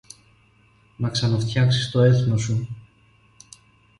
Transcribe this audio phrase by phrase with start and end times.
[0.97, 2.67] να ξαναφτιάξεις το έθνος σου.